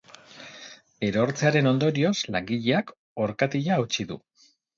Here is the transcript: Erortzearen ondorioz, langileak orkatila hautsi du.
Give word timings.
Erortzearen 1.07 1.71
ondorioz, 1.73 2.15
langileak 2.37 2.91
orkatila 3.27 3.79
hautsi 3.79 4.09
du. 4.15 4.21